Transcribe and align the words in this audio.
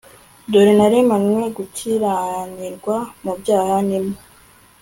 dore 0.51 0.73
naremanywe 0.79 1.43
gukiranirwa 1.57 2.95
mu 3.23 3.33
byaha 3.39 3.75
ni 3.87 3.99
mo 4.03 4.13